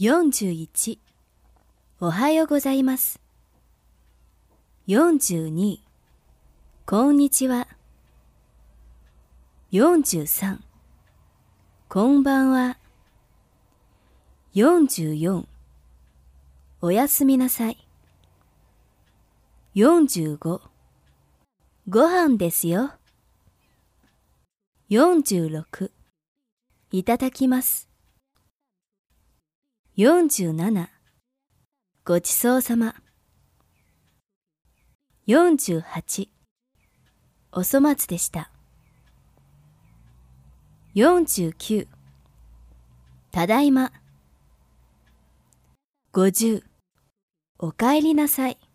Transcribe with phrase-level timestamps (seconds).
[0.00, 1.00] 41
[1.98, 3.20] おはようございます。
[4.86, 5.80] 42
[6.86, 7.66] こんにちは。
[9.72, 10.58] 43
[11.88, 12.78] こんばんは。
[14.54, 15.44] 44
[16.80, 17.84] おやすみなさい。
[19.74, 20.60] 45
[21.88, 22.92] ご飯ですよ。
[24.90, 25.90] 46
[26.92, 27.87] いただきます。
[29.98, 30.86] 47
[32.04, 32.94] ごちそうさま。
[35.26, 36.28] 48
[37.50, 38.48] お粗末でした。
[40.94, 41.88] 49
[43.32, 43.90] ただいま。
[46.12, 46.62] 50
[47.58, 48.67] おかえりなさい。